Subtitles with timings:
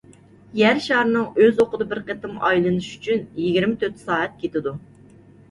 [0.59, 4.77] يەر شارىنىڭ ئۆز ئوقىدا بىر قېتىم ئايلىنىشى ئۈچۈن يىگىرمە تۆت سائەت كېتىدۇ.